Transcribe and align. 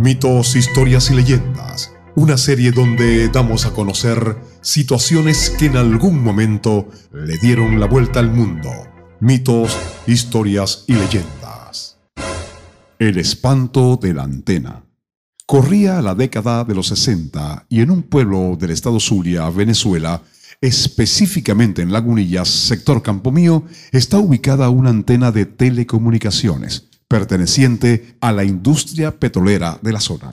Mitos, 0.00 0.56
historias 0.56 1.10
y 1.10 1.14
leyendas. 1.14 1.92
Una 2.16 2.38
serie 2.38 2.72
donde 2.72 3.28
damos 3.28 3.66
a 3.66 3.74
conocer 3.74 4.38
situaciones 4.62 5.50
que 5.50 5.66
en 5.66 5.76
algún 5.76 6.24
momento 6.24 6.88
le 7.12 7.36
dieron 7.36 7.78
la 7.78 7.84
vuelta 7.84 8.18
al 8.18 8.32
mundo. 8.32 8.70
Mitos, 9.20 9.76
historias 10.06 10.84
y 10.86 10.94
leyendas. 10.94 11.98
El 12.98 13.18
espanto 13.18 13.98
de 14.00 14.14
la 14.14 14.22
antena. 14.22 14.82
Corría 15.44 16.00
la 16.00 16.14
década 16.14 16.64
de 16.64 16.74
los 16.74 16.86
60 16.86 17.66
y 17.68 17.82
en 17.82 17.90
un 17.90 18.02
pueblo 18.02 18.56
del 18.58 18.70
estado 18.70 19.00
Zulia, 19.00 19.50
Venezuela, 19.50 20.22
específicamente 20.62 21.82
en 21.82 21.92
Lagunillas, 21.92 22.48
sector 22.48 23.02
Campo 23.02 23.32
Mío, 23.32 23.64
está 23.92 24.16
ubicada 24.16 24.70
una 24.70 24.88
antena 24.88 25.30
de 25.30 25.44
telecomunicaciones 25.44 26.89
perteneciente 27.10 28.14
a 28.20 28.30
la 28.30 28.44
industria 28.44 29.10
petrolera 29.10 29.76
de 29.82 29.92
la 29.92 29.98
zona. 29.98 30.32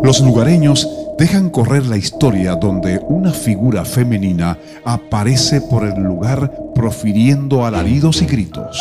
Los 0.00 0.20
lugareños 0.20 0.88
dejan 1.18 1.50
correr 1.50 1.86
la 1.86 1.96
historia 1.96 2.54
donde 2.54 3.00
una 3.08 3.32
figura 3.32 3.84
femenina 3.84 4.56
aparece 4.84 5.60
por 5.60 5.84
el 5.84 6.00
lugar 6.00 6.52
profiriendo 6.72 7.66
alaridos 7.66 8.22
y 8.22 8.26
gritos. 8.26 8.78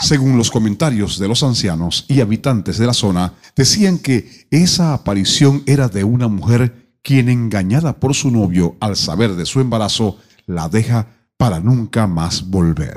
Según 0.00 0.38
los 0.38 0.52
comentarios 0.52 1.18
de 1.18 1.26
los 1.26 1.42
ancianos 1.42 2.04
y 2.06 2.20
habitantes 2.20 2.78
de 2.78 2.86
la 2.86 2.94
zona, 2.94 3.32
decían 3.56 3.98
que 3.98 4.46
esa 4.52 4.94
aparición 4.94 5.64
era 5.66 5.88
de 5.88 6.04
una 6.04 6.28
mujer 6.28 6.92
quien 7.02 7.28
engañada 7.28 7.98
por 7.98 8.14
su 8.14 8.30
novio 8.30 8.76
al 8.78 8.94
saber 8.94 9.34
de 9.34 9.44
su 9.44 9.58
embarazo, 9.58 10.18
la 10.46 10.68
deja 10.68 11.08
para 11.36 11.58
nunca 11.58 12.06
más 12.06 12.48
volver. 12.48 12.94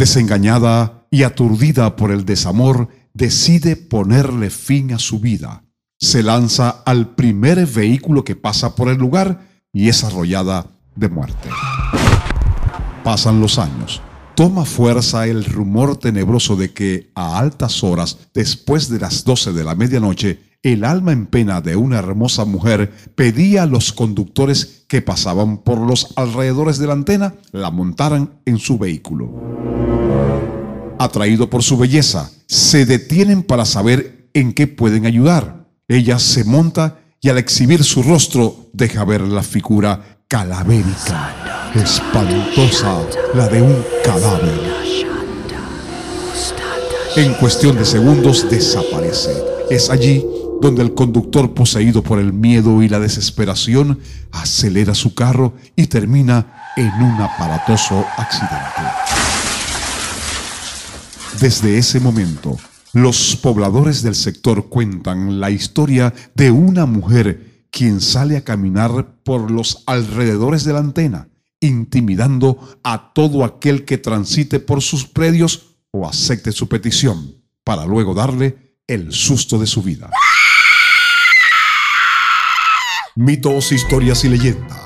Desengañada 0.00 1.06
y 1.10 1.24
aturdida 1.24 1.94
por 1.94 2.10
el 2.10 2.24
desamor, 2.24 2.88
decide 3.12 3.76
ponerle 3.76 4.48
fin 4.48 4.94
a 4.94 4.98
su 4.98 5.20
vida. 5.20 5.62
Se 5.98 6.22
lanza 6.22 6.70
al 6.86 7.14
primer 7.14 7.66
vehículo 7.66 8.24
que 8.24 8.34
pasa 8.34 8.74
por 8.74 8.88
el 8.88 8.96
lugar 8.96 9.46
y 9.74 9.90
es 9.90 10.02
arrollada 10.02 10.68
de 10.96 11.10
muerte. 11.10 11.50
Pasan 13.04 13.42
los 13.42 13.58
años. 13.58 14.00
Toma 14.36 14.64
fuerza 14.64 15.26
el 15.26 15.44
rumor 15.44 15.98
tenebroso 15.98 16.56
de 16.56 16.72
que 16.72 17.10
a 17.14 17.38
altas 17.38 17.84
horas, 17.84 18.16
después 18.32 18.88
de 18.88 19.00
las 19.00 19.24
12 19.24 19.52
de 19.52 19.64
la 19.64 19.74
medianoche, 19.74 20.40
el 20.62 20.84
alma 20.84 21.12
en 21.12 21.26
pena 21.26 21.60
de 21.60 21.76
una 21.76 21.98
hermosa 21.98 22.46
mujer 22.46 22.90
pedía 23.16 23.64
a 23.64 23.66
los 23.66 23.92
conductores 23.92 24.86
que 24.88 25.02
pasaban 25.02 25.58
por 25.58 25.76
los 25.76 26.14
alrededores 26.16 26.78
de 26.78 26.86
la 26.86 26.94
antena 26.94 27.34
la 27.52 27.70
montaran 27.70 28.40
en 28.46 28.58
su 28.58 28.78
vehículo. 28.78 29.89
Atraído 31.00 31.48
por 31.48 31.62
su 31.62 31.78
belleza, 31.78 32.30
se 32.46 32.84
detienen 32.84 33.42
para 33.42 33.64
saber 33.64 34.28
en 34.34 34.52
qué 34.52 34.66
pueden 34.66 35.06
ayudar. 35.06 35.66
Ella 35.88 36.18
se 36.18 36.44
monta 36.44 36.98
y 37.22 37.30
al 37.30 37.38
exhibir 37.38 37.84
su 37.84 38.02
rostro 38.02 38.68
deja 38.74 39.02
ver 39.06 39.22
la 39.22 39.42
figura 39.42 40.18
calavérica, 40.28 41.72
espantosa, 41.74 43.00
la 43.32 43.48
de 43.48 43.62
un 43.62 43.82
cadáver. 44.04 44.60
En 47.16 47.32
cuestión 47.32 47.78
de 47.78 47.86
segundos 47.86 48.50
desaparece. 48.50 49.32
Es 49.70 49.88
allí 49.88 50.22
donde 50.60 50.82
el 50.82 50.92
conductor 50.92 51.54
poseído 51.54 52.02
por 52.02 52.18
el 52.18 52.34
miedo 52.34 52.82
y 52.82 52.90
la 52.90 53.00
desesperación 53.00 54.00
acelera 54.32 54.94
su 54.94 55.14
carro 55.14 55.54
y 55.76 55.86
termina 55.86 56.72
en 56.76 56.92
un 56.92 57.22
aparatoso 57.22 58.04
accidente. 58.18 59.49
Desde 61.38 61.78
ese 61.78 62.00
momento, 62.00 62.58
los 62.92 63.36
pobladores 63.36 64.02
del 64.02 64.14
sector 64.14 64.68
cuentan 64.68 65.40
la 65.40 65.50
historia 65.50 66.12
de 66.34 66.50
una 66.50 66.86
mujer 66.86 67.66
quien 67.70 68.00
sale 68.00 68.36
a 68.36 68.44
caminar 68.44 69.14
por 69.22 69.50
los 69.50 69.84
alrededores 69.86 70.64
de 70.64 70.72
la 70.72 70.80
antena, 70.80 71.28
intimidando 71.60 72.78
a 72.82 73.12
todo 73.14 73.44
aquel 73.44 73.84
que 73.84 73.96
transite 73.96 74.58
por 74.58 74.82
sus 74.82 75.06
predios 75.06 75.76
o 75.92 76.06
acepte 76.08 76.52
su 76.52 76.68
petición, 76.68 77.36
para 77.64 77.86
luego 77.86 78.12
darle 78.12 78.76
el 78.86 79.12
susto 79.12 79.58
de 79.58 79.66
su 79.66 79.82
vida. 79.82 80.10
Mitos, 83.14 83.72
historias 83.72 84.24
y 84.24 84.28
leyendas. 84.28 84.79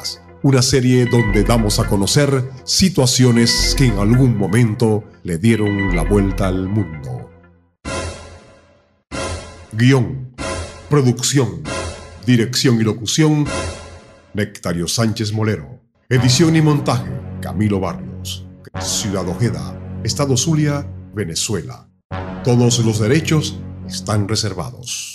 Una 0.45 0.61
serie 0.61 1.07
donde 1.07 1.43
damos 1.43 1.79
a 1.79 1.87
conocer 1.87 2.51
situaciones 2.65 3.75
que 3.79 3.87
en 3.87 3.99
algún 3.99 4.37
momento 4.37 5.03
le 5.23 5.39
dieron 5.39 5.97
la 5.97 6.05
vuelta 6.05 6.49
al 6.49 6.69
mundo. 6.69 7.31
Guión, 9.73 10.35
producción, 10.91 11.63
dirección 12.27 12.79
y 12.79 12.85
locución, 12.85 13.47
Nectario 14.35 14.87
Sánchez 14.87 15.33
Molero. 15.33 15.81
Edición 16.11 16.55
y 16.57 16.61
montaje, 16.61 17.11
Camilo 17.41 17.81
Barrios. 17.81 18.47
Ciudad 18.83 19.27
Ojeda, 19.27 19.81
Estado 20.05 20.37
Zulia, 20.37 20.87
Venezuela. 21.15 21.89
Todos 22.45 22.81
los 22.81 22.99
derechos 22.99 23.59
están 23.89 24.29
reservados. 24.29 25.14